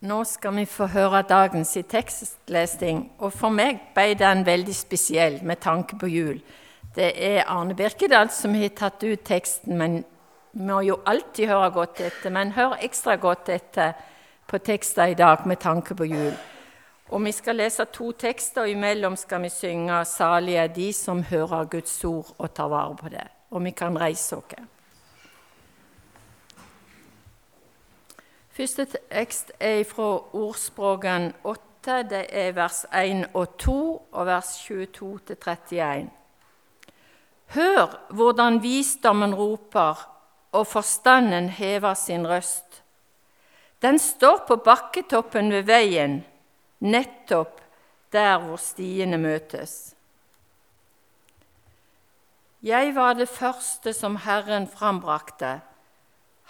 [0.00, 5.40] Nå skal vi få høre dagens i tekstlesing, og for meg ble den veldig spesiell
[5.42, 6.38] med tanke på jul.
[6.94, 10.04] Det er Arne Birkedal som har tatt ut teksten, men
[10.52, 12.30] vi må jo alltid høre godt etter.
[12.30, 13.98] Men hør ekstra godt etter
[14.46, 16.32] på tekster i dag med tanke på jul.
[17.10, 21.64] Og Vi skal lese to tekster, og imellom skal vi synge 'Salige de som hører
[21.64, 23.28] Guds ord og tar vare på det'.
[23.50, 24.77] Og vi kan reise oss.
[28.58, 32.00] Første tekst er fra Ordspråken 8.
[32.10, 33.74] Det er vers 1 og 2
[34.10, 36.08] og vers 22 31.
[37.54, 40.00] Hør hvordan visdommen roper
[40.52, 42.82] og forstanden hever sin røst.
[43.82, 46.18] Den står på bakketoppen ved veien
[46.80, 47.62] nettopp
[48.12, 49.94] der hvor stiene møtes.
[52.62, 55.60] Jeg var det første som Herren frambrakte,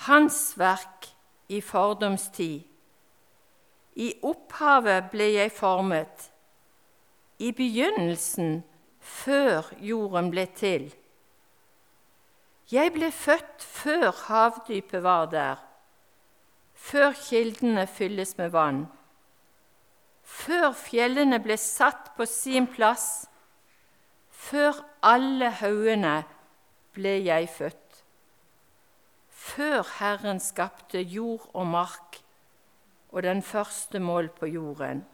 [0.08, 1.17] Hans verk
[1.48, 2.64] i fordums tid.
[3.98, 6.28] I opphavet ble jeg formet,
[7.38, 8.62] i begynnelsen,
[8.98, 10.88] før jorden ble til.
[12.70, 15.56] Jeg ble født før havdypet var der,
[16.74, 18.84] før kildene fylles med vann.
[20.22, 23.24] Før fjellene ble satt på sin plass,
[24.28, 26.20] før alle haugene
[26.94, 27.87] ble jeg født.
[29.48, 32.20] Før Herren skapte jord og mark
[33.08, 35.04] og den første mål på jorden.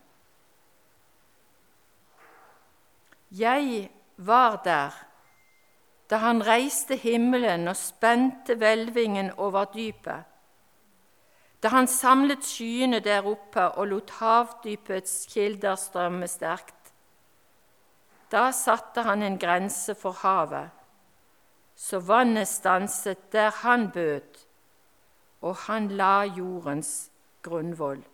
[3.31, 5.03] Jeg var der
[6.11, 10.35] da han reiste himmelen og spente hvelvingen over dypet
[11.65, 16.91] da han samlet skyene der oppe og lot havdypets kilder strømme sterkt.
[18.29, 20.69] Da satte han en grense for havet,
[21.77, 24.47] så vannet stanset der han bød,
[25.41, 27.11] og han la jordens
[27.43, 28.05] grunnvoll.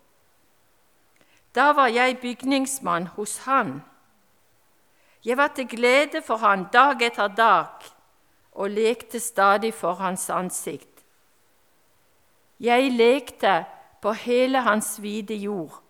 [1.54, 3.82] Da var jeg bygningsmann hos han.
[5.24, 7.90] Jeg var til glede for han dag etter dag
[8.52, 11.04] og lekte stadig for hans ansikt.
[12.60, 13.64] Jeg lekte
[14.02, 15.82] på hele hans vide jord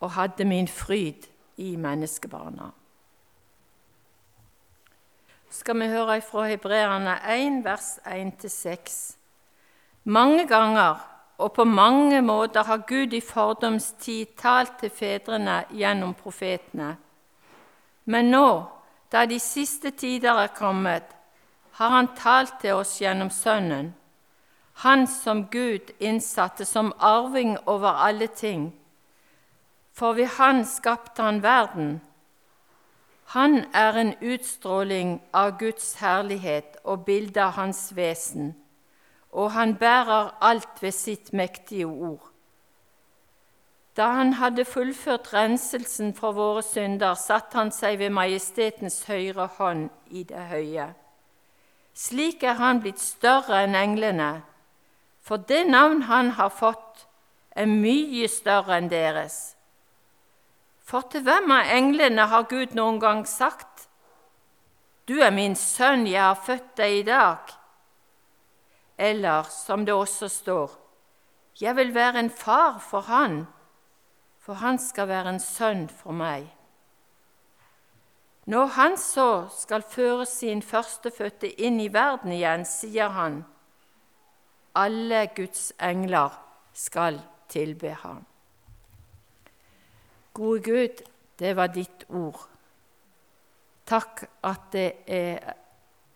[0.00, 2.70] og hadde min fryd i menneskebarna.
[5.50, 9.16] Skal vi høre fra Hebreerne 1, vers 1-6.
[10.04, 11.00] Mange ganger
[11.38, 16.96] og på mange måter har Gud i fordomstid talt til fedrene gjennom profetene.
[18.04, 18.48] Men nå,
[19.12, 21.04] da de siste tider er kommet,
[21.72, 23.94] har Han talt til oss gjennom Sønnen
[24.80, 28.70] han som Gud innsatte som arving over alle ting.
[29.92, 32.00] For ved Han skapte Han verden.
[33.34, 38.56] Han er en utstråling av Guds herlighet og bilde av Hans vesen,
[39.30, 42.26] og han bærer alt ved sitt mektige ord.
[43.96, 49.88] Da han hadde fullført renselsen for våre synder, satte han seg ved majestetens høyre hånd
[50.10, 50.92] i det høye.
[51.94, 54.32] Slik er han blitt større enn englene
[55.20, 57.06] for det navn han har fått,
[57.50, 59.54] er mye større enn deres.
[60.90, 63.86] For til hvem av englene har Gud noen gang sagt:"
[65.06, 67.52] Du er min sønn, jeg har født deg i dag.
[68.98, 70.70] Eller som det også står:"
[71.60, 73.46] Jeg vil være en far for han,
[74.38, 76.48] for han skal være en sønn for meg.
[78.46, 83.44] Når han så skal føre sin førstefødte inn i verden igjen, sier han:"
[84.74, 86.34] alle Guds engler
[86.72, 88.26] skal tilbe ham.
[90.32, 91.02] Gode Gud,
[91.38, 92.46] det var ditt ord.
[93.86, 95.54] Takk at er,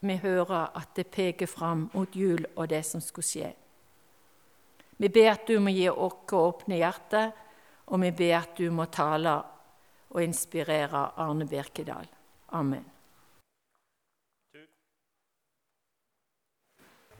[0.00, 3.52] vi hører at det peker fram mot jul og det som skulle skje.
[4.96, 7.32] Vi ber at du må gi oss åpne hjerter,
[7.90, 9.34] og vi ber at du må tale
[10.14, 12.06] og inspirere Arne Birkedal.
[12.54, 12.84] Amen.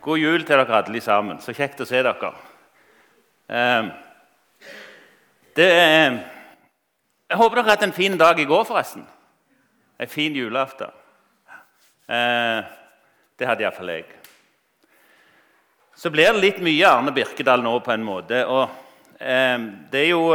[0.05, 1.41] God jul til dere alle sammen.
[1.41, 2.31] Så kjekt å se dere.
[3.49, 3.87] Eh,
[5.57, 6.19] det er,
[7.29, 9.07] jeg håper dere har hatt en fin dag i går, forresten.
[9.99, 10.93] En fin julaften.
[12.09, 12.65] Eh,
[13.39, 14.09] det hadde iallfall jeg.
[15.97, 18.43] Så blir det litt mye Arne Birkedal nå, på en måte.
[18.45, 18.69] Og
[19.19, 19.57] eh,
[19.91, 20.35] det, er jo,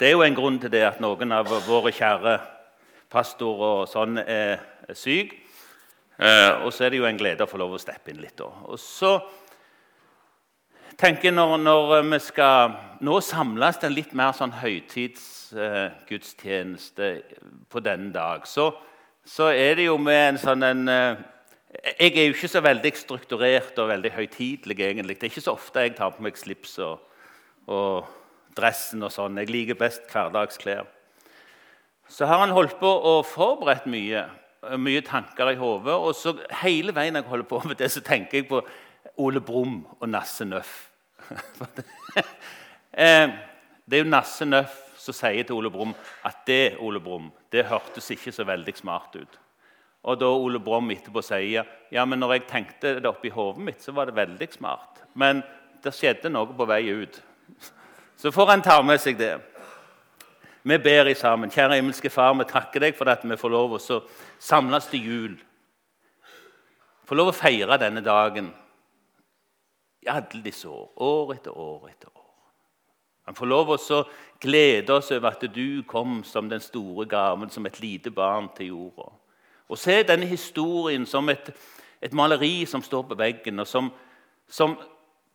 [0.00, 2.38] det er jo en grunn til det at noen av våre kjære
[3.12, 4.66] pastorer og sånn er
[4.96, 5.42] syke.
[6.22, 8.36] Eh, og så er det jo en glede å få lov å steppe inn litt.
[8.38, 8.48] Da.
[8.70, 9.16] Og så
[11.02, 17.22] tenker når, når vi skal nå samles til en litt mer sånn høytidsgudstjeneste eh,
[17.72, 18.70] på denne dag, så,
[19.26, 21.16] så, er det jo med en sånn en eh,
[21.96, 25.16] Jeg er jo ikke så veldig strukturert og veldig høytidelig, egentlig.
[25.16, 27.00] Det er ikke så ofte jeg tar på meg slips og,
[27.64, 28.04] og,
[28.52, 29.38] dressen og sånn.
[29.40, 30.84] Jeg liker best hverdagsklær.
[32.12, 34.28] Så har han holdt på og forberedt mye.
[34.76, 35.96] Mye tanker i hodet.
[35.96, 38.60] Og så hele veien jeg holder på med det, så tenker jeg på
[39.16, 40.91] Ole Brumm og Nasse Nøff.
[42.92, 43.30] Eh,
[43.88, 45.94] det er jo Nasse Nøff som sier til Ole Brumm
[46.28, 49.38] at det Ole Brom, det hørtes ikke så veldig smart ut.
[50.04, 53.80] Og da Ole Brumm etterpå sier ja, men når jeg tenkte det oppi hodet mitt,
[53.82, 55.00] så var det veldig smart.
[55.14, 55.40] Men
[55.82, 57.16] det skjedde noe på vei ut.
[58.20, 59.34] Så får en ta med seg det.
[60.62, 61.50] Vi ber i sammen.
[61.50, 64.02] Kjære himmelske Far, vi takker deg for at vi får lov å
[64.38, 65.32] samles til jul.
[67.08, 68.52] Få lov å feire denne dagen
[70.02, 70.92] i alle disse år.
[70.96, 72.22] År etter år etter år.
[73.24, 73.98] Han får lov å
[74.42, 78.72] glede oss over at du kom som den store gaven, som et lite barn til
[78.72, 79.12] jorda.
[79.70, 81.52] Og se denne historien som et,
[82.02, 83.92] et maleri som står på veggen, og som,
[84.50, 84.74] som,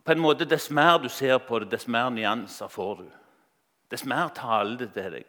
[0.04, 3.08] på en måte Dess mer du ser på det, dess mer nyanser får du.
[3.92, 5.26] Dess mer taler det til deg.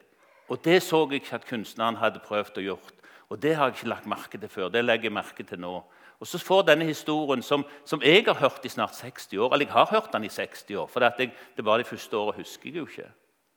[0.48, 2.94] Og Det så jeg ikke at kunstneren hadde prøvd å gjøre.
[3.28, 4.68] Og Det har jeg ikke lagt merke til før.
[4.68, 5.82] Det legger jeg merke til nå.
[6.20, 9.66] Og så får denne historien, som, som, jeg har hørt i snart 60 år Eller
[9.66, 12.70] jeg har hørt den i 60 år, for jeg, det var de første årene, husker
[12.70, 13.10] jeg jo ikke.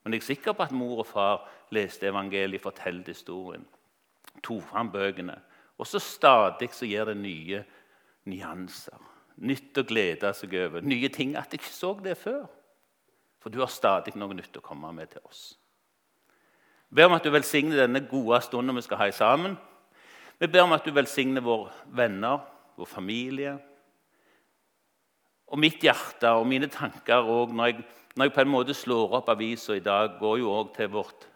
[0.03, 3.65] Men jeg er sikker på at mor og far leste evangeliet, fortalte historien,
[4.43, 5.37] tok fram bøkene.
[5.77, 7.63] Og så stadig så gir det nye
[8.29, 8.97] nyanser.
[9.41, 10.83] Nytt å glede seg over.
[10.85, 11.33] Nye ting.
[11.35, 12.45] At jeg ikke så det før.
[13.41, 15.55] For du har stadig noe nytt å komme med til oss.
[16.91, 19.55] Jeg ber om at du velsigner denne gode stunden vi skal ha sammen.
[20.41, 22.39] Vi ber om at du velsigner våre venner,
[22.73, 23.51] vår familie.
[25.53, 27.83] Og mitt hjerte og mine tanker òg når,
[28.15, 31.27] når, jeg på en måte slår opp avisa i dag, går jo òg til vårt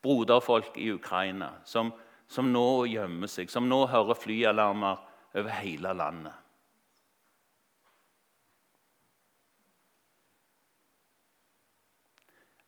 [0.00, 1.90] broderfolk i Ukraina, som,
[2.32, 5.02] som nå gjemmer seg, som nå hører flyalarmer
[5.36, 6.38] over hele landet.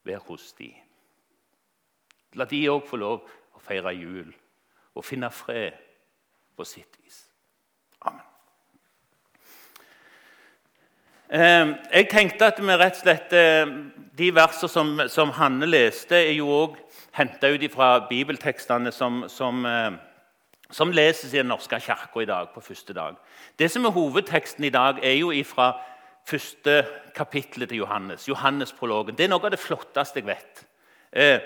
[0.04, 0.68] Vær hos de.
[2.36, 3.24] La de òg få lov
[3.56, 4.36] å feire jul
[4.98, 5.76] og finne fred
[6.58, 7.22] på sitt vis.
[8.02, 8.26] Amen.
[11.30, 13.66] Ehm, jeg tenkte at vi rett og slett, eh,
[14.18, 16.76] De versene som, som Hanne leste, er jo òg
[17.14, 19.92] henta ut fra bibeltekstene som, som, eh,
[20.70, 23.14] som, leses i Den norske kirka i dag på første dag.
[23.58, 25.76] Det som er hovedteksten i dag, er jo fra
[26.26, 26.84] første
[27.14, 28.26] kapittelet til Johannes.
[28.28, 29.14] Johannesprologen.
[29.14, 30.66] Det er noe av det flotteste jeg vet.
[31.12, 31.38] Eh,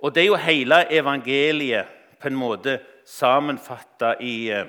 [0.00, 1.86] og det er jo hele evangeliet
[2.20, 4.66] på en måte sammenfatta i, eh,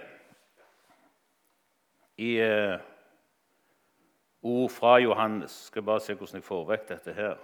[2.17, 2.79] i uh,
[4.43, 5.51] ord fra Johannes.
[5.51, 7.37] Skal bare se hvordan jeg får vekk dette her.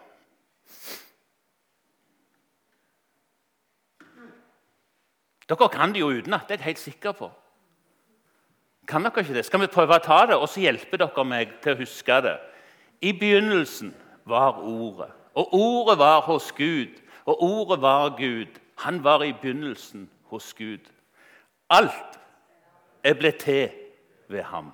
[5.51, 7.31] Dere kan det jo utenat, det er jeg helt sikker på.
[8.87, 9.45] Kan dere ikke det?
[9.45, 12.37] Skal vi prøve å ta det, og så hjelper dere meg til å huske det?
[13.01, 13.91] I begynnelsen
[14.29, 18.59] var Ordet, og Ordet var hos Gud, og Ordet var Gud.
[18.85, 20.87] Han var i begynnelsen hos Gud.
[21.69, 22.19] Alt
[23.03, 23.69] er blitt til
[24.31, 24.71] ved ham.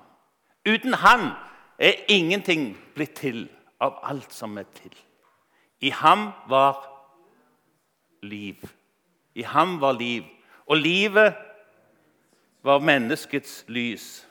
[0.68, 1.30] Uten han
[1.78, 3.46] er ingenting blitt til
[3.80, 4.94] av alt som er til.
[5.80, 6.80] I ham var
[8.22, 8.62] liv.
[9.34, 10.24] I ham var liv.
[10.66, 11.34] Og livet
[12.62, 14.26] var menneskets lys.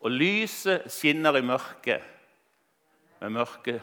[0.00, 2.02] Og lyset skinner i mørket,
[3.20, 3.82] men mørket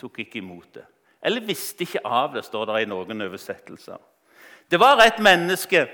[0.00, 0.84] tok ikke imot det.
[1.22, 3.98] Eller visste ikke av det, står det i noen oversettelser.
[4.70, 5.86] Det var et menneske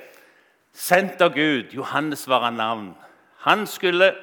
[0.73, 1.73] sendt av Gud.
[1.73, 2.95] Johannes var hans navn.
[3.45, 4.14] Han skulle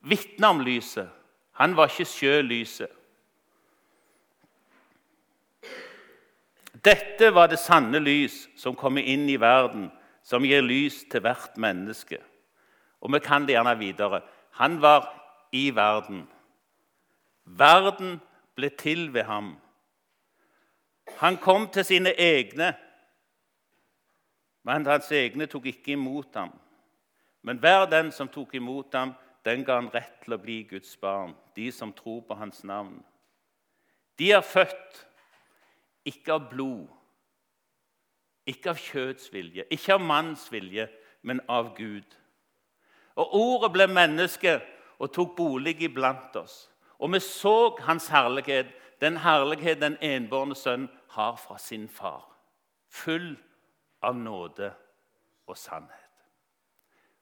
[0.00, 1.08] vitne om lyset.
[1.52, 2.92] Han var ikke sjøl lyset.
[6.84, 9.88] Dette var det sanne lys som kommer inn i verden,
[10.22, 12.20] som gir lys til hvert menneske.
[13.02, 14.20] Og vi kan det gjerne videre.
[14.60, 15.08] Han var
[15.52, 16.26] i verden.
[17.44, 18.20] Verden
[18.54, 19.56] ble til ved ham.
[21.18, 22.74] Han kom til sine egne
[24.66, 26.50] men hans egne tok ikke imot ham.
[27.46, 29.14] Men hver den som tok imot ham,
[29.46, 32.98] den ga han rett til å bli Guds barn, de som tror på hans navn.
[34.18, 35.04] De er født
[36.06, 36.88] ikke av blod,
[38.46, 40.88] ikke av kjøds vilje, ikke av manns vilje,
[41.22, 42.18] men av Gud.
[43.16, 44.58] Og Ordet ble menneske
[44.98, 46.66] og tok bolig iblant oss.
[46.98, 48.70] Og vi så hans herlighet,
[49.00, 52.24] den herlighet den enbårne sønn har fra sin far.
[52.88, 53.36] Full
[54.02, 54.72] av nåde
[55.46, 56.02] og sannhet.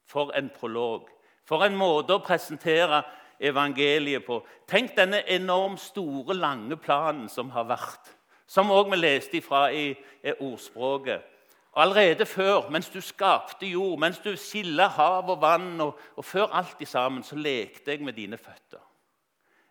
[0.07, 1.09] For en prolog.
[1.45, 3.03] For en måte å presentere
[3.41, 4.41] evangeliet på.
[4.69, 8.13] Tenk denne enormt store, lange planen som har vært.
[8.47, 9.91] Som òg vi leste ifra i,
[10.25, 11.31] i ordspråket.
[11.77, 16.53] Allerede før, mens du skapte jord, mens du skilla hav og vann, og, og før
[16.55, 18.83] alt i sammen, så lekte jeg med dine føtter.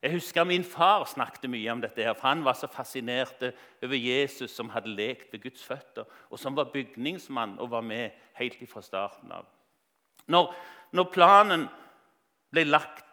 [0.03, 3.39] Jeg husker Min far snakket mye om dette, her, for han var så fascinert
[3.83, 8.11] over Jesus som hadde lekt ved Guds føtter, og som var bygningsmann og var med
[8.35, 9.47] helt fra starten av.
[10.27, 10.51] Når,
[10.91, 11.69] når planen
[12.51, 13.07] ble lagt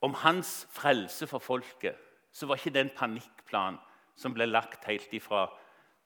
[0.00, 1.98] om hans frelse for folket,
[2.32, 3.80] så var ikke det en panikkplan
[4.14, 5.48] som ble lagt helt ifra,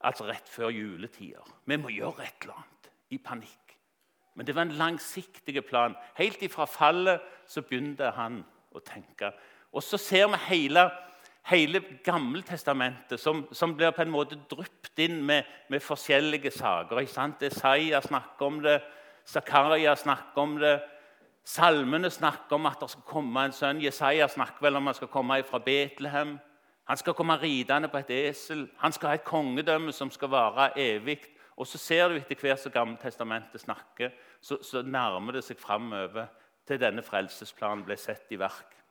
[0.00, 1.44] altså rett før juletider.
[1.68, 3.76] Vi må gjøre et eller annet i panikk.
[4.34, 5.92] Men det var en langsiktig plan.
[6.16, 8.40] Helt ifra fallet så begynte han
[8.74, 9.30] å tenke.
[9.74, 10.86] Og så ser vi hele,
[11.50, 17.02] hele Gammeltestamentet som, som, blir på en måte drypt inn med, med forskjellige saker.
[17.02, 17.48] Ikke?
[17.50, 18.80] Isaiah snakker om det,
[19.26, 20.78] Zakaria snakker om det.
[21.44, 23.82] Salmene snakker om at det skal komme en sønn.
[23.82, 26.38] Jesaja snakker vel om han skal komme fra Betlehem.
[26.84, 28.68] Han skal komme ridende på et esel.
[28.78, 31.18] Han skal ha et kongedømme som skal vare evig.
[31.56, 36.26] Og så ser du etter hvert som Gammeltestamentet snakker, så, så nærmer det seg framover
[36.66, 38.83] til denne frelsesplanen ble sett i verk.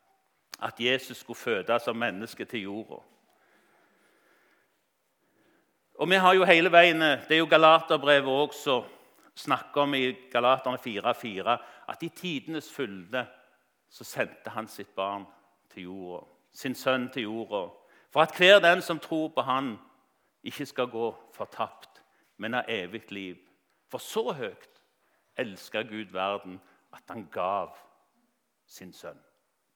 [0.62, 3.02] At Jesus skulle fødes som menneske til jorda.
[6.00, 8.84] Og vi har jo hele veien, Det er jo Galaterbrevet også
[9.36, 11.58] snakker om i Galaterne 4,4
[11.90, 13.28] at i tidenes fylde
[13.90, 15.26] så sendte han sitt barn
[15.70, 17.68] til jorda, sin sønn til jorda,
[18.10, 19.78] for at hver den som tror på han,
[20.44, 22.02] ikke skal gå fortapt,
[22.38, 23.38] men ha evig liv.
[23.88, 24.82] For så høyt
[25.38, 26.62] elska Gud verden
[26.94, 27.78] at han gav
[28.68, 29.20] sin sønn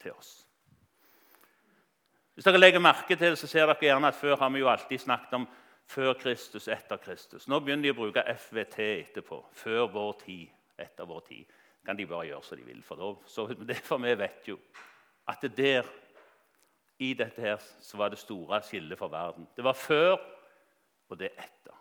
[0.01, 0.46] til oss.
[2.37, 4.67] Hvis dere legger merke til det, så ser dere gjerne at Før har vi jo
[4.69, 5.47] alltid snakket om
[5.89, 7.47] før Kristus, etter Kristus.
[7.49, 9.39] Nå begynner de å bruke FVT etterpå.
[9.57, 11.55] Før vår tid, etter vår tid.
[11.85, 12.83] kan de bare gjøre som de vil.
[12.83, 13.17] For,
[13.71, 14.59] det, for vi vet jo
[15.27, 15.89] at det der,
[16.99, 19.47] i dette her, så var det store skillet for verden.
[19.55, 20.17] Det var før,
[21.09, 21.73] og det er etter.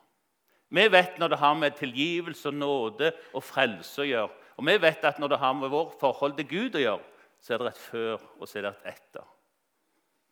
[0.68, 4.44] Vi vet når det har med tilgivelse nåde og frelse å gjøre.
[4.56, 7.54] Og vi vet at når det har med vårt forhold til Gud å gjøre, så
[7.54, 9.35] er det et før og så er det et etter.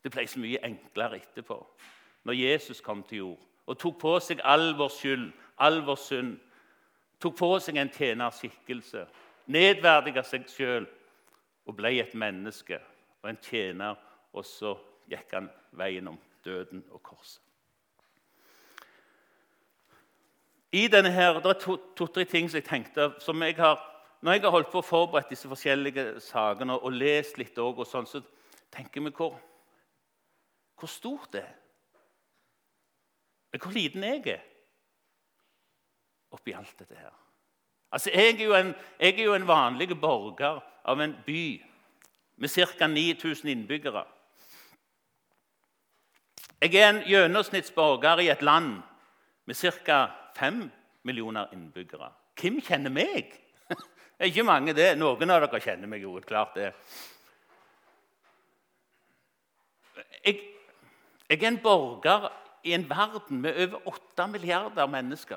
[0.04, 1.56] Det ble så mye enklere etterpå,
[2.24, 5.30] når Jesus kom til jord og tok på seg all vår skyld,
[5.64, 6.34] all vår synd.
[7.20, 9.06] Tok på seg en tjenerskikkelse,
[9.48, 10.84] nedverdiga seg sjøl
[11.64, 12.76] og ble et menneske
[13.22, 13.96] og en tjener.
[14.34, 14.74] Og så
[15.08, 17.40] gikk han veien om døden og korset.
[20.74, 23.90] I denne her, Det er to-tre to, ting som jeg tenkte som jeg har,
[24.22, 27.86] Når jeg har holdt på å forberede disse forskjellige sakene og lest litt, også, og
[27.86, 28.22] sånn, så
[28.72, 29.34] tenker vi hvor,
[30.78, 31.54] hvor stort det er.
[33.52, 34.42] Men hvor liten jeg er
[36.34, 37.12] oppi alt dette her.
[37.94, 41.62] Altså, jeg er, jo en, jeg er jo en vanlig borger av en by
[42.42, 42.86] med ca.
[42.86, 44.04] 9000 innbyggere.
[46.60, 48.82] Jeg er en gjennomsnittsborger i et land
[49.46, 50.06] med ca.
[50.36, 50.70] 5
[51.02, 52.10] millioner innbyggere.
[52.40, 53.30] Hvem kjenner meg?
[54.14, 54.92] Det er ikke mange, det.
[54.98, 56.12] Noen av dere kjenner meg jo.
[56.22, 56.68] klart det.
[60.24, 60.38] Jeg,
[61.30, 62.28] jeg er en borger
[62.64, 65.36] i en verden med over 8 milliarder mennesker.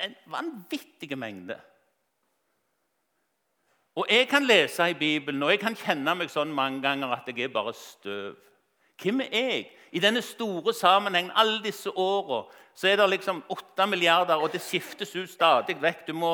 [0.00, 1.60] En vanvittig mengde.
[3.94, 7.28] Og Jeg kan lese i Bibelen og jeg kan kjenne meg sånn mange ganger at
[7.30, 8.34] jeg er bare støv.
[9.02, 9.68] Hvem er jeg?
[9.92, 14.62] I denne store sammenhengen, alle disse åra, så er det liksom 8 milliarder, og det
[14.62, 16.06] skiftes ut stadig vekk.
[16.08, 16.32] Du må,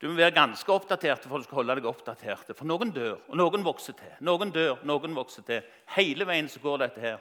[0.00, 2.52] du må være ganske oppdatert for å holde deg oppdatert.
[2.56, 4.12] For noen dør, og noen vokser til.
[4.24, 5.64] Noen dør, noen vokser til.
[5.96, 7.20] Hele veien så går dette her.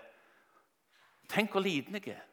[1.29, 2.23] Tenk hvor liten jeg er.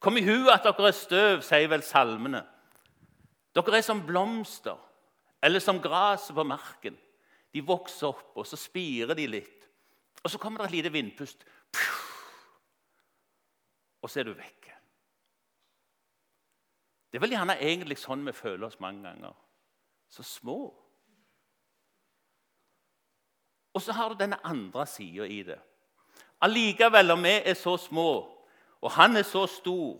[0.00, 2.40] Kom i hu at dere er støv, sier vel salmene.
[3.56, 4.78] Dere er som blomster
[5.42, 6.96] eller som gresset på marken.
[7.52, 9.66] De vokser opp, og så spirer de litt.
[10.22, 11.44] Og så kommer det et lite vindpust.
[14.00, 14.76] Og så er du vekke.
[17.10, 19.34] Det er vel gjerne egentlig sånn vi føler oss mange ganger.
[20.12, 20.58] Så små.
[23.74, 25.58] Og så har du denne andre sida i det.
[26.40, 28.10] Allikevel, om vi er så små,
[28.80, 29.98] og han er så stor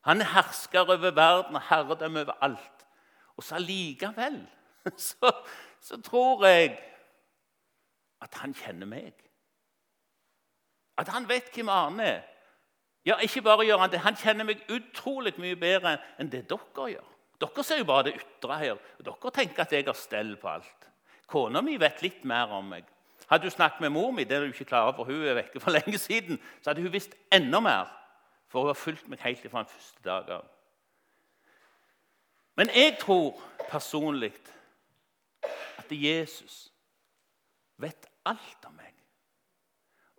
[0.00, 2.86] Han er hersker over verden og herredømme over alt.
[3.36, 4.46] Og så allikevel
[4.96, 5.32] så,
[5.80, 6.78] så tror jeg
[8.20, 9.12] at han kjenner meg.
[10.96, 12.22] At han vet hvem Arne er.
[13.04, 16.88] Ja, ikke bare gjør Han det, han kjenner meg utrolig mye bedre enn det dere
[16.94, 17.10] gjør.
[17.40, 18.80] Dere ser jo bare det ytre her.
[19.00, 20.88] Dere tenker at jeg har stell på alt.
[21.26, 22.84] Kona mi vet litt mer om meg.
[23.30, 25.60] Hadde du snakket med mor mi, det er du ikke klar over, hun er vekke
[25.62, 27.90] for lenge siden, så hadde hun visst enda mer,
[28.48, 30.48] for hun har fulgt meg helt fra den første dag av.
[32.58, 33.38] Men jeg tror
[33.70, 34.32] personlig
[35.78, 36.72] at Jesus
[37.78, 38.92] vet alt om meg.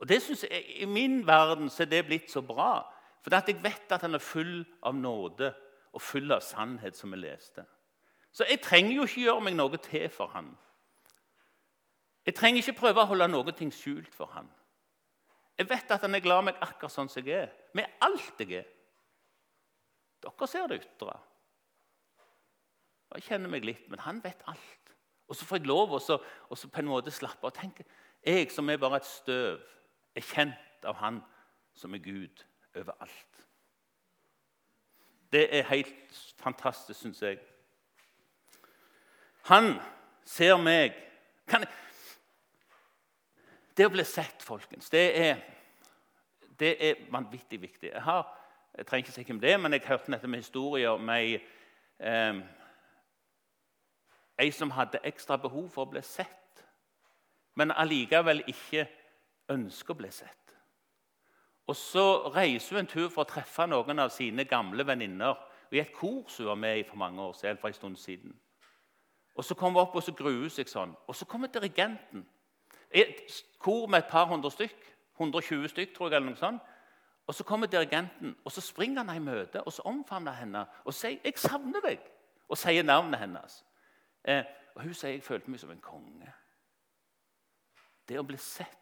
[0.02, 2.82] Og det synes jeg, I min verden så er det blitt så bra.
[3.22, 5.52] For jeg vet at han er full av nåde
[5.94, 7.66] og full av sannhet, som vi leste.
[8.32, 10.56] Så jeg trenger jo ikke gjøre meg noe til for han.
[12.26, 14.50] Jeg trenger ikke prøve å holde noe skjult for ham.
[15.58, 17.52] Jeg vet at han er glad i meg akkurat sånn som jeg er.
[17.74, 18.70] Med alt jeg er.
[20.22, 21.18] Dere ser det ytre.
[23.16, 24.94] Jeg kjenner meg litt, men han vet alt.
[25.28, 27.86] Og så får jeg lov å på en måte slappe av og tenke
[28.26, 29.62] Jeg som er bare et støv,
[30.16, 31.22] er kjent av Han
[31.74, 32.44] som er Gud
[32.76, 33.46] overalt.
[35.32, 37.40] Det er helt fantastisk, syns jeg.
[39.48, 39.80] Han
[40.28, 40.94] ser meg
[41.48, 41.66] kan,
[43.78, 45.38] Det å bli sett, folkens, det er,
[46.60, 47.92] det er vanvittig viktig.
[47.94, 48.26] Jeg, har,
[48.78, 52.42] jeg trenger ikke si hvem det men jeg hørte nettopp en historie om eh,
[54.42, 56.66] ei som hadde ekstra behov for å bli sett,
[57.56, 58.88] men allikevel ikke
[59.52, 60.38] ønsker å bli sett.
[61.68, 65.38] Og Så reiser hun en tur for å treffe noen av sine gamle venninner
[65.72, 67.58] i et kor som hun var med i for mange år siden.
[67.58, 68.40] for en stund siden.
[69.36, 70.96] Og Så kommer hun opp og så gruer seg sånn.
[71.08, 72.26] Og så kommer dirigenten.
[72.94, 74.78] Et kor med et par hundre stykk.
[75.20, 76.16] 120 stykk, tror jeg.
[76.16, 76.62] eller noe sånt.
[77.28, 80.66] Og Så kommer dirigenten, og så springer han henne i møte og så omfavner henne
[80.86, 82.00] og sier 'Jeg savner deg',
[82.50, 83.64] og sier navnet hennes.
[84.26, 84.44] Eh,
[84.76, 86.32] og Hun sier 'Jeg følte meg som en konge'.
[88.08, 88.78] Det å bli sett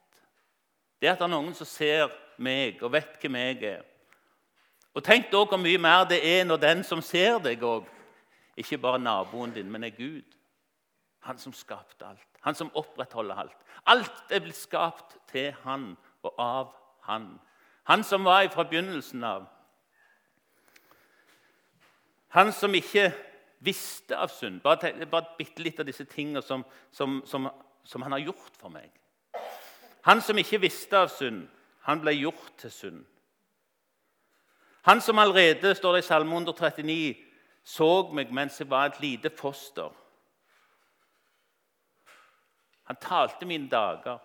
[1.02, 3.82] det at det er noen som ser meg og vet hvem jeg er.
[4.94, 7.86] Og Tenk da hvor mye mer det er når den som ser deg òg,
[8.58, 10.36] ikke bare naboen din, men er Gud.
[11.20, 12.28] Han som skapte alt.
[12.42, 13.58] Han som opprettholder alt.
[13.86, 16.74] Alt er blitt skapt til han og av
[17.08, 17.40] han.
[17.84, 19.48] Han som var fra begynnelsen av.
[22.30, 23.12] Han som ikke
[23.60, 24.62] visste av synd.
[24.62, 27.50] Bare, bare bitte litt av disse tingene som, som, som,
[27.84, 28.92] som han har gjort for meg.
[30.08, 31.48] Han som ikke visste av synd,
[31.88, 33.00] han ble gjort til synd.
[34.88, 37.16] Han som allerede, står det i Salme 139,
[37.64, 39.92] så meg mens jeg var et lite foster.
[42.90, 44.18] Han talte mine dager.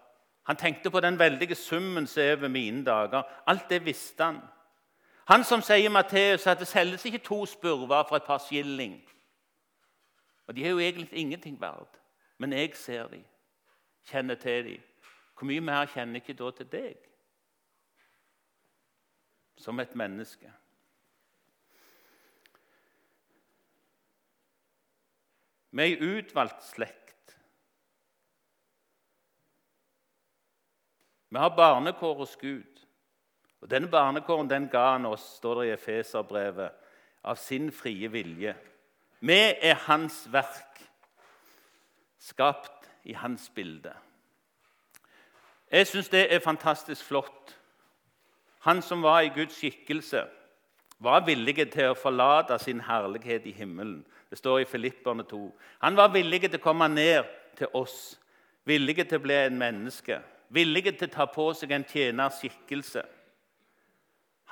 [0.47, 3.23] Han tenkte på den veldige summen som er over mine dager.
[3.47, 4.40] Alt det visste han.
[5.28, 8.98] Han som sier Matteus at det selges ikke to spurver for et par skilling.
[10.46, 12.00] Og De er jo egentlig ingenting verdt,
[12.38, 13.24] men jeg ser dem,
[14.05, 14.83] kjenner til dem.
[15.38, 17.09] Hvor mye mer kjenner ikke da til deg
[19.57, 20.53] som et menneske?
[25.70, 27.04] Vi er ei utvalgt slekt.
[31.35, 32.81] Vi har barnekår hos Gud.
[33.61, 36.70] Og Denne barnekåren den ga han oss, står det i Efeserbrevet,
[37.25, 38.53] av sin frie vilje.
[39.18, 40.79] Vi er hans verk,
[42.23, 43.90] skapt i hans bilde.
[45.73, 47.57] Jeg syns det er fantastisk flott.
[48.68, 50.23] Han som var i Guds skikkelse,
[50.99, 54.05] var villig til å forlate sin herlighet i himmelen.
[54.31, 55.42] Det står i Filipperne 2.
[55.83, 57.27] Han var villig til å komme ned
[57.59, 58.20] til oss,
[58.64, 63.02] villig til å bli en menneske, villig til å ta på seg en tjenerskikkelse.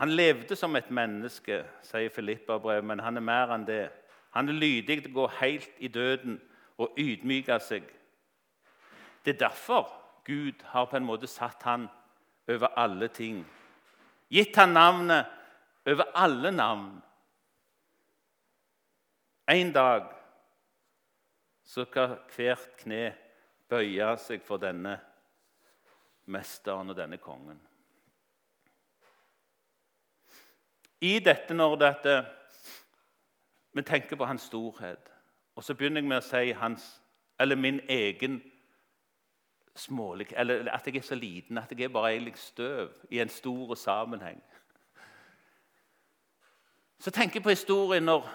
[0.00, 3.90] Han levde som et menneske, sier Filippa brev, men han er mer enn det.
[4.32, 6.38] Han er lydig til å gå helt i døden
[6.80, 7.84] og ydmyke seg.
[9.24, 9.90] Det er derfor
[10.24, 11.88] Gud har på en måte satt han
[12.48, 13.42] over alle ting.
[14.32, 15.28] Gitt han navnet
[15.86, 17.02] over alle navn.
[19.50, 20.08] En dag
[21.64, 23.12] så skal hvert kne
[23.68, 24.96] bøye seg for denne
[26.26, 27.60] mesteren og denne kongen.
[31.02, 32.26] I dette, når dette,
[33.72, 35.10] vi tenker på hans storhet,
[35.54, 36.84] og så begynner jeg med å si hans,
[37.40, 38.38] eller min egen
[39.74, 43.28] smålig, eller at jeg er så liten at jeg er bare egentlig støv i en
[43.28, 44.42] stor sammenheng.
[47.02, 48.28] Så tenker jeg på historien når,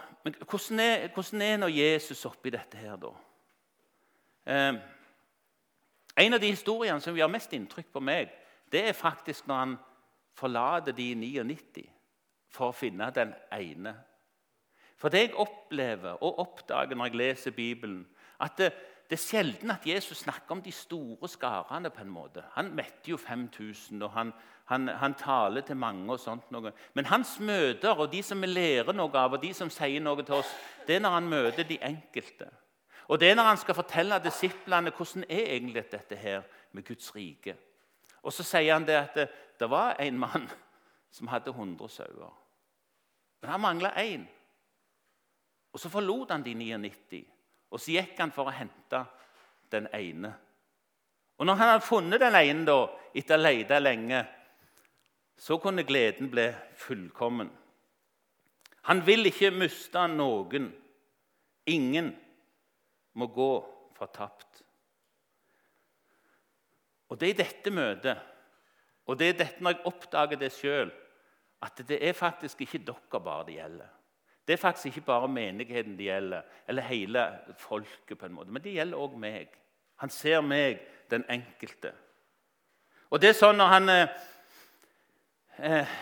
[0.50, 3.14] hvordan, er, hvordan er når Jesus oppi dette her, da?
[4.48, 4.80] Eh,
[6.18, 8.32] en av de historiene som gjør mest inntrykk på meg,
[8.72, 9.78] det er faktisk når han
[10.38, 11.86] forlater de 99
[12.54, 13.94] for å finne den ene.
[14.98, 18.02] For det jeg opplever og oppdager når jeg leser Bibelen,
[18.42, 18.72] at det,
[19.10, 21.90] det er sjelden at Jesus snakker om de store skarene.
[21.90, 22.44] på en måte.
[22.52, 24.34] Han metter jo 5000, og han,
[24.66, 26.12] han, han, taler til mange.
[26.12, 26.72] og sånt noe.
[26.94, 30.24] Men hans møter og de som vi lærer noe av, og de som sier noe
[30.24, 30.56] til oss,
[30.88, 32.50] det er når han møter de enkelte.
[33.08, 36.42] Og det er når han skal fortelle disiplene hvordan er egentlig dette her
[36.72, 37.56] med Guds rike.
[38.24, 39.28] Og så sier han det at det,
[39.60, 40.50] det var en mann
[41.12, 42.34] som hadde 100 sauer.
[43.42, 44.26] Men han mangla én.
[45.74, 47.24] Og så forlot han de 99
[47.72, 49.02] og så gikk han for å hente
[49.72, 50.32] den ene.
[51.38, 52.78] Og når han hadde funnet den ene, da,
[53.14, 54.22] etter å ha lete lenge,
[55.38, 56.48] så kunne gleden bli
[56.80, 57.50] fullkommen.
[58.88, 60.72] Han vil ikke miste noen.
[61.68, 62.14] Ingen
[63.18, 63.52] må gå
[63.98, 64.64] fortapt.
[67.10, 68.34] Og det er i dette møtet
[69.08, 70.90] Og det er dette når jeg oppdager det sjøl,
[71.64, 73.94] at det er faktisk ikke dere bare det gjelder.
[74.48, 77.24] Det er faktisk ikke bare menigheten det gjelder, eller hele
[77.58, 79.56] folket, på en måte, men det gjelder òg meg.
[80.04, 81.94] Han ser meg, den enkelte.
[83.10, 84.20] Og det er sånn når han eh,
[85.58, 85.96] eh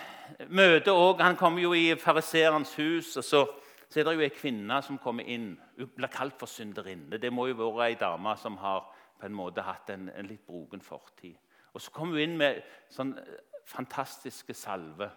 [0.50, 3.46] møter også, Han kommer jo i fariseerens hus, og så,
[3.90, 5.54] så, er det jo ei kvinne som kommer inn.
[5.78, 7.20] Hun blir kalt for synderinne.
[7.22, 8.88] Det må jo være ei dame som har
[9.20, 11.36] på en måte hatt en, en litt broken fortid.
[11.74, 12.62] Og Så kommer hun inn med
[12.94, 15.10] sånn eh, fantastiske salve.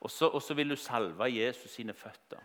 [0.00, 2.42] Og så, og så vil hun salve Jesus sine føtter.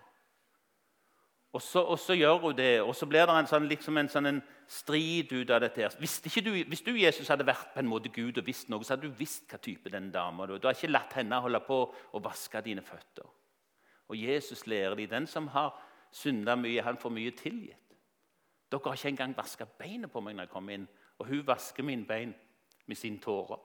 [1.51, 4.09] Og så, og så, gjør hun det, og så blir det en sånn, liksom en,
[4.09, 4.39] sånn en
[4.71, 5.89] strid ut av dette.
[5.99, 9.09] Du, hvis du, Jesus, hadde vært på en måte Gud og visst noe, så hadde
[9.09, 10.55] du visst hva type den dama er.
[10.55, 13.27] Du har ikke latt henne holde på å vaske dine føtter.
[14.11, 15.71] Og Jesus lærer dem den som har
[16.11, 17.95] synda mye, han får mye tilgitt.
[18.71, 20.87] Dere har ikke engang vaska beinet på meg når jeg kom inn,
[21.19, 22.33] og hun vasker mine bein
[22.87, 23.59] med sine tårer.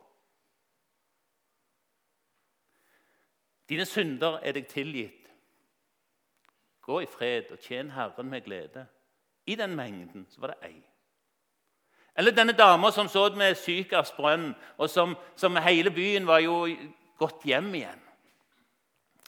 [3.68, 5.26] Dine synder er deg tilgitt.
[6.87, 8.87] Gå i fred og tjen Herren med glede.
[9.46, 10.78] I den mengden så var det ei.
[12.16, 14.14] Eller denne dama som så med Sykars
[14.78, 16.66] og som, som, hele byen var jo
[17.18, 18.05] gått hjem igjen.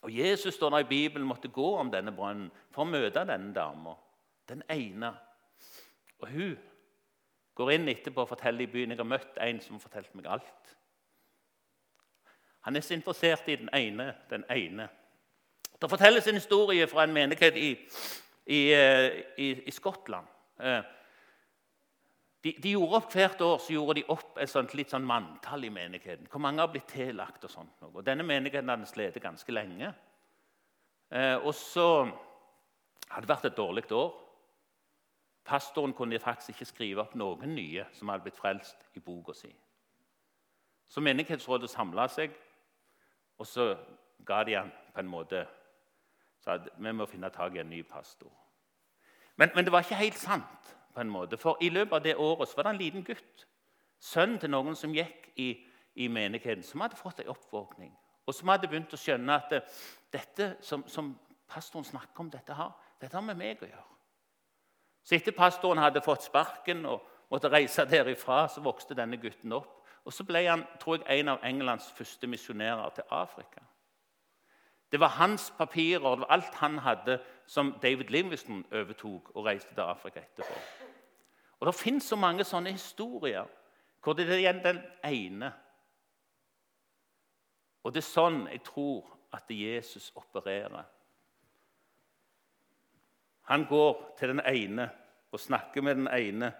[0.02, 3.54] Og Jesus står der i Bibelen måtte gå om denne brønnen for å møte denne
[3.54, 3.96] dama.
[4.48, 5.12] Den ene.
[6.22, 6.58] Og hun
[7.58, 10.28] går inn etterpå og forteller i byen jeg har møtt en som har fortalt meg
[10.30, 10.74] alt.
[12.68, 14.88] Han er så interessert i den ene, den ene.
[15.80, 17.70] Det fortelles en historie fra en menighet i,
[18.46, 20.26] i, eh, i, i Skottland.
[22.44, 25.66] De, de, gjorde opp Hvert år så gjorde de opp et sånt, litt sånn manntall
[25.66, 26.28] i menigheten.
[26.30, 27.82] Hvor mange har blitt tillagt og sånt.
[27.90, 29.90] Og Denne menigheten hadde slitt ganske lenge.
[31.10, 31.88] Eh, og så
[33.08, 34.12] hadde det vært et dårlig år.
[35.48, 39.50] Pastoren kunne faktisk ikke skrive opp noen nye som hadde blitt frelst i boka si.
[40.88, 42.36] Så menighetsrådet samla seg,
[43.38, 43.70] og så
[44.26, 45.46] ga de han på en måte
[46.44, 48.30] sa vi må finne tak i en ny pastor.
[49.36, 50.74] Men, men, det var ikke helt sant.
[50.98, 53.46] På en måte, For i løpet av det året var det en liten gutt,
[54.00, 55.52] sønn til noen som gikk i,
[55.94, 57.92] i menigheten, som hadde fått en oppvåkning.
[58.26, 59.60] Og som hadde begynt å skjønne at det,
[60.12, 61.14] dette som, som,
[61.48, 63.86] pastoren snakker om, dette har, dette har med meg å gjøre.
[65.06, 69.78] Så etter pastoren hadde fått sparken og måtte reise derifra, så vokste denne gutten opp.
[70.04, 73.62] Og så ble han tror jeg, en av Englands første misjonærer til Afrika.
[74.92, 79.74] Det var hans papirer det var alt han hadde, som David Livingston overtok og reiste
[79.74, 80.87] til Afrika etterpå.
[81.60, 83.46] Og Det fins så mange sånne historier
[84.02, 85.50] hvor det er igjen den ene.
[87.82, 90.86] Og det er sånn jeg tror at Jesus opererer.
[93.50, 94.88] Han går til den ene
[95.32, 96.52] og snakker med den ene.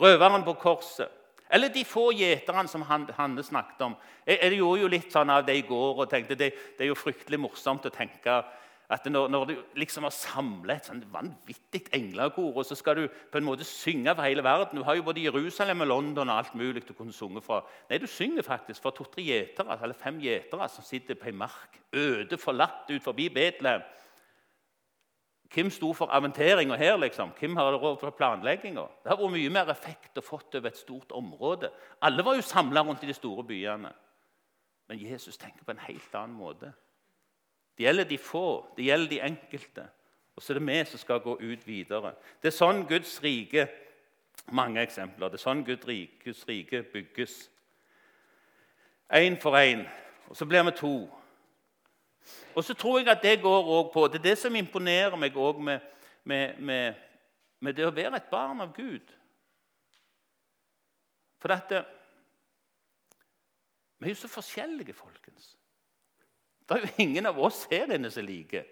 [0.00, 1.10] Røveren på korset
[1.50, 3.94] eller de få gjeterne som Hanne snakket om.
[4.26, 6.90] Jeg, jeg, gjorde jo litt sånn av det i går og tenkte det, det er
[6.90, 8.40] jo fryktelig morsomt å tenke
[8.88, 13.04] at når, når du liksom har samlet et sånn vanvittig englekor, og så skal du
[13.08, 16.38] på en måte synge for hele verden Du har jo både Jerusalem og London og
[16.38, 17.64] alt mulig du kunne synge fra.
[17.90, 21.80] Nei, du synger faktisk for to-tre gjetere, eller fem gjetere som sitter på ei mark,
[21.92, 23.82] øde, forlatt ut forbi Betlehem.
[25.54, 26.96] Hvem sto for aventeringa her?
[26.96, 27.30] liksom?
[27.38, 28.82] Hvem har råd for planlegginga?
[29.02, 31.70] Det har vært mye mer effekt å fått over et stort område.
[32.02, 33.92] Alle var jo samla rundt i de store byene.
[34.88, 36.72] Men Jesus tenker på en helt annen måte.
[37.76, 39.88] Det gjelder de få, det gjelder de enkelte.
[40.36, 42.14] Og så er det vi som skal gå ut videre.
[42.42, 43.68] Det er sånn Guds rike
[44.52, 45.30] Mange eksempler.
[45.32, 47.34] Det er sånn Guds rike, bygges.
[49.10, 49.86] Én for én.
[50.28, 50.92] Og så blir vi to.
[52.54, 55.36] Og så tror jeg at det går også på Det er det som imponerer meg
[55.36, 55.80] òg med,
[56.24, 56.94] med, med,
[57.60, 59.12] med, det å være et barn av Gud.
[61.38, 61.84] For dette
[63.98, 65.55] Vi er jo så forskjellige, folkens.
[66.66, 68.64] Det er jo ingen av oss her inne som liker.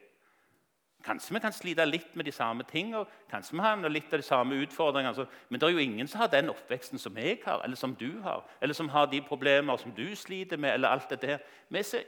[1.04, 4.24] Kanskje vi kan slite litt med de samme tingene, kanskje vi har litt av de
[4.24, 5.26] samme utfordringene.
[5.48, 8.22] Men det er jo ingen som har den oppveksten som jeg har, eller som du
[8.24, 10.74] har, eller som har de problemer som du sliter med.
[10.74, 11.38] eller alt dette her.
[11.68, 12.00] Vi er så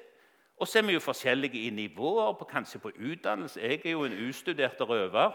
[0.57, 3.61] og så er vi jo forskjellige i nivåer, på, kanskje på utdannelse.
[3.61, 5.35] Jeg er jo en ustudert røver.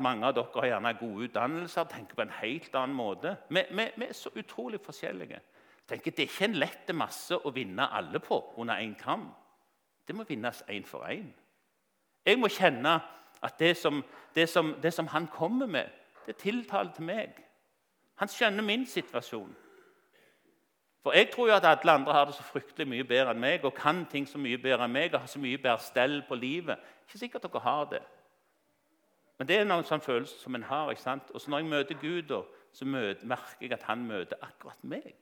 [0.00, 3.36] Mange av dere har gjerne gode utdannelser, tenker på en helt annen måte.
[3.50, 5.40] Vi, vi, vi er så utrolig forskjellige.
[5.88, 9.28] Tenker, det er ikke en lett masse å vinne alle på under én kam.
[10.10, 11.28] Det må vinnes én for én.
[12.26, 12.96] Jeg må kjenne
[13.42, 15.86] at det som, det, som, det som, han kommer med,
[16.26, 17.36] det tiltaler til meg.
[18.18, 19.52] Han skjønner min situasjon.
[21.02, 23.62] For jeg tror jo at alle andre har det så fryktelig mye bedre enn meg
[23.64, 26.34] og kan ting så mye bedre enn meg og har så mye bedre stell på
[26.34, 26.82] livet.
[27.06, 28.02] Ikke sikkert dere har det.
[29.38, 30.90] Men det er noen sånn følelse som en har.
[30.90, 31.30] ikke sant?
[31.30, 32.38] Og så Når jeg møter Gud,
[32.72, 35.14] så merker jeg at han møter akkurat meg.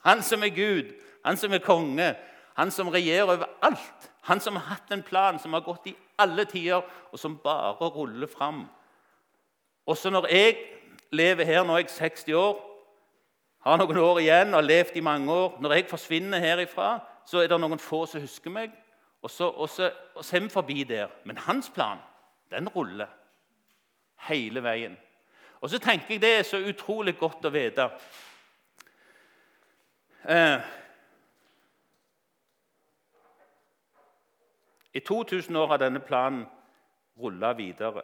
[0.00, 2.14] Han som er Gud, han som er konge,
[2.54, 4.10] han som regjerer over alt.
[4.22, 7.88] Han som har hatt en plan som har gått i alle tider, og som bare
[7.88, 8.66] ruller fram.
[9.86, 10.56] Også når jeg
[11.10, 12.60] lever her, nå er jeg 60 år,
[13.62, 17.38] har noen år igjen og har levd i mange år Når jeg forsvinner herifra, så
[17.38, 18.72] er det noen få som husker meg,
[19.22, 21.08] og så, og er vi forbi der.
[21.24, 21.98] Men hans plan,
[22.50, 23.06] den ruller
[24.28, 24.96] hele veien.
[25.60, 27.86] Og så tenker jeg det er så utrolig godt å vite.
[30.26, 30.58] Eh,
[34.94, 36.44] I 2000 år har denne planen
[37.16, 38.02] rulla videre.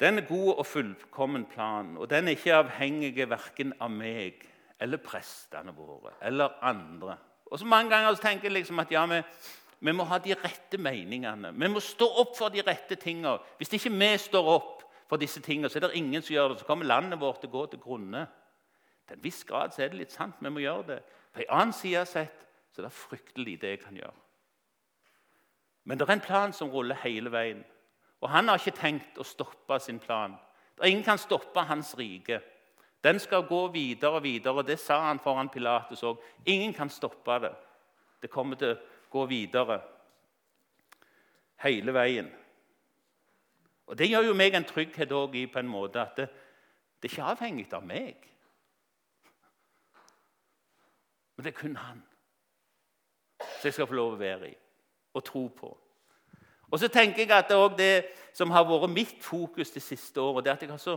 [0.00, 4.42] Den er god og fullkommen plan, og den er ikke avhengig verken av meg
[4.82, 7.16] eller prestene våre eller andre.
[7.46, 9.20] Og så Mange ganger så tenker jeg liksom at ja, vi,
[9.78, 11.52] vi, må ha de rette meningene.
[11.52, 13.38] Vi må stå opp for de rette tingene.
[13.58, 16.58] Hvis ikke vi står opp for disse tingene, så er det ingen som gjør det.
[16.58, 18.26] Så kommer landet vårt til å gå til grunne.
[19.06, 20.40] Til en viss grad så er det litt sant.
[20.40, 20.98] Vi må gjøre det.
[21.32, 22.42] På en annen side sett
[22.72, 24.14] så det er fryktelig lite jeg kan gjøre.
[25.84, 27.64] Men det er en plan som ruller hele veien.
[28.22, 30.36] Og han har ikke tenkt å stoppe sin plan.
[30.84, 32.40] Ingen kan stoppe hans rike.
[33.02, 34.54] Den skal gå videre og videre.
[34.54, 36.22] og Det sa han foran Pilatus òg.
[36.46, 37.52] Ingen kan stoppe det.
[38.22, 38.80] Det kommer til å
[39.10, 39.80] gå videre
[41.64, 42.30] hele veien.
[43.86, 46.28] Og Det gjør jo meg en trygghet i på en måte at det,
[47.02, 48.28] det er ikke avhengig av meg.
[51.36, 52.02] Men det er kun han
[53.62, 54.58] som jeg skal få lov å være i
[55.12, 55.70] og tro på.
[56.72, 60.20] Og så tenker jeg at det, er det som har vært mitt fokus det siste
[60.20, 60.96] året, det er at jeg har så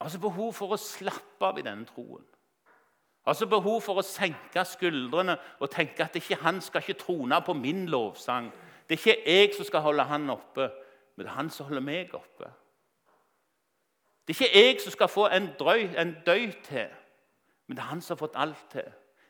[0.00, 2.22] altså behov for å slappe av i denne troen.
[3.26, 7.56] Altså behov for å senke skuldrene og tenke at ikke han skal ikke trone på
[7.58, 8.52] min lovsang.
[8.86, 10.70] Det er ikke jeg som skal holde han oppe,
[11.16, 12.48] men det er han som holder meg oppe.
[14.24, 16.88] Det er ikke jeg som skal få en, drøy, en døy til,
[17.66, 18.88] men det er han som har fått alt til.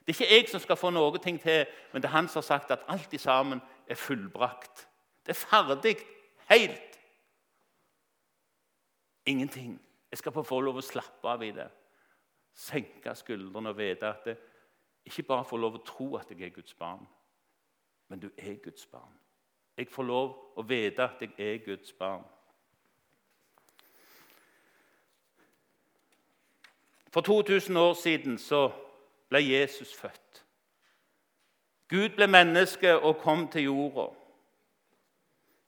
[0.09, 2.47] Det er ikke jeg som skal få noe til, men det er han som har
[2.47, 4.89] sagt at alt i sammen er fullbrakt.
[5.27, 5.97] Det er ferdig.
[6.49, 6.99] Helt.
[9.27, 9.81] Ingenting.
[10.11, 11.69] Jeg skal få lov å slappe av i det.
[12.57, 14.39] Senke skuldrene og vite at det
[15.05, 17.05] ikke bare får lov å tro at jeg er Guds barn,
[18.09, 19.13] men du er Guds barn.
[19.77, 22.25] Jeg får lov å vite at jeg er Guds barn.
[27.13, 28.71] For 2000 år siden så
[29.29, 30.45] ble Jesus født.
[31.89, 34.11] Gud ble menneske og kom til jorda.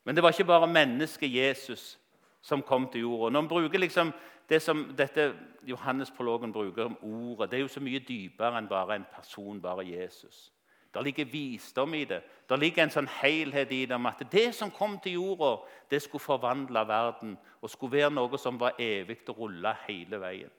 [0.05, 1.99] Men det var ikke bare mennesket Jesus
[2.41, 3.33] som kom til jorda.
[3.33, 4.13] Når man bruker liksom
[4.49, 8.97] det som dette Johannes-prologen bruker om ordet, det er jo så mye dypere enn bare
[8.97, 10.53] en person, bare Jesus.
[10.95, 12.23] Der ligger visdom i det.
[12.49, 15.53] Der ligger en sånn helhet i det om at det som kom til jorda,
[15.91, 20.51] det skulle forvandle verden og skulle være noe som var evig og rulle hele veien.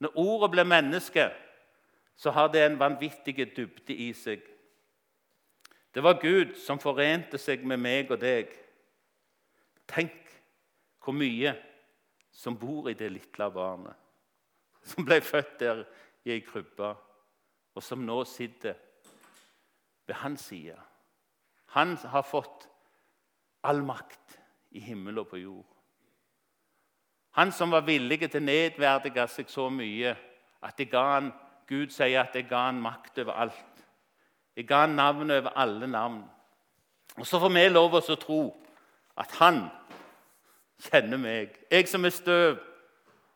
[0.00, 1.28] Når ordet ble menneske,
[2.16, 4.42] så har det en vanvittig dybde i seg.
[5.94, 8.52] Det var Gud som forente seg med meg og deg.
[9.88, 10.30] Tenk
[11.02, 11.52] hvor mye
[12.32, 13.96] som bor i det lille barnet,
[14.82, 15.84] som ble født der
[16.24, 16.94] i ei krybbe,
[17.74, 18.78] og som nå sitter
[20.06, 20.78] ved hans side.
[21.76, 22.68] Han har fått
[23.62, 24.38] all makt
[24.76, 25.68] i himmel og på jord.
[27.32, 30.12] Han som var villig til å nedverdige seg så mye
[30.62, 31.30] at det ga han,
[31.68, 33.84] Gud sier at jeg ga han makt over alt.
[34.56, 36.22] Jeg ga han navnet over alle navn.
[37.16, 38.42] Og Så får vi lov oss å tro
[39.16, 39.66] at han
[40.80, 41.58] kjenner meg.
[41.70, 42.60] Jeg som er støv,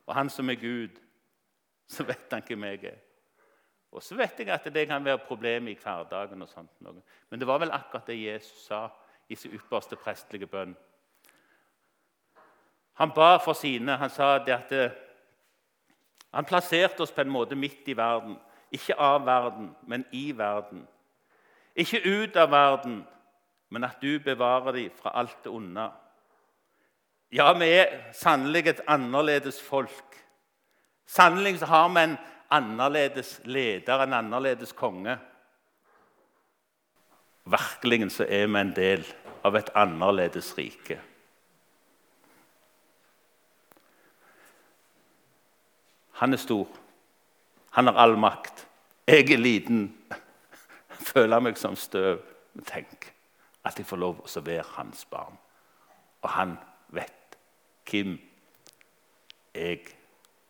[0.06, 1.00] og han som er Gud.
[1.88, 3.02] Så vet han hvem jeg er.
[3.92, 6.42] Og så vet jeg at det kan være problemer i hverdagen.
[6.42, 6.70] og sånt.
[7.30, 8.88] Men det var vel akkurat det Jesus sa
[9.28, 10.76] i sin ypperste prestelige bønn.
[12.96, 13.96] Han ba for sine.
[13.96, 14.92] Han sa det at det,
[16.34, 18.36] han plasserte oss på en måte midt i verden.
[18.72, 20.86] Ikke av verden, men i verden.
[21.76, 23.04] Ikke ut av verden,
[23.70, 25.86] men at du bevarer dem fra alt det onde.
[27.32, 30.18] Ja, vi er sannelig et annerledes folk.
[31.06, 32.16] Sannelig så har vi en
[32.50, 35.18] annerledes leder, en annerledes konge.
[37.46, 39.04] Virkelig så er vi en del
[39.46, 40.98] av et annerledes rike.
[46.20, 46.68] Han er stor.
[47.76, 48.66] Han har all makt.
[49.06, 49.90] Jeg er liten
[51.12, 52.22] føler meg som støv.
[52.54, 53.12] Men Tenk
[53.66, 55.36] at jeg får lov å være hans barn.
[56.22, 56.56] Og han
[56.94, 57.36] vet
[57.90, 58.16] hvem
[59.54, 59.82] jeg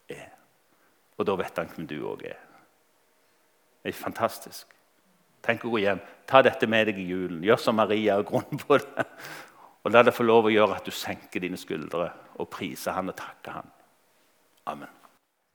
[0.09, 0.31] er.
[1.17, 2.41] Og da vet han hvem du òg er.
[3.83, 4.71] Det er fantastisk.
[5.47, 6.01] Tenk å gå hjem.
[6.27, 7.43] Ta dette med deg i julen.
[7.47, 9.07] Gjør som Maria og grunn på det.
[9.87, 12.09] Og La det få lov å gjøre at du senker dine skuldre
[12.43, 13.69] og priser han og takker han.
[14.67, 15.06] Amen.